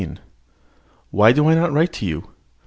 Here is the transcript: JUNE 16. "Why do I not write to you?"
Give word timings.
JUNE 0.01 0.15
16. 0.15 0.25
"Why 1.11 1.31
do 1.31 1.47
I 1.47 1.53
not 1.53 1.71
write 1.71 1.93
to 1.93 2.05
you?" 2.07 2.31